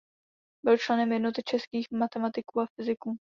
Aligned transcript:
Byl 0.65 0.77
členem 0.77 1.11
Jednoty 1.13 1.43
českých 1.45 1.87
matematiků 1.91 2.59
a 2.61 2.65
fyziků. 2.75 3.17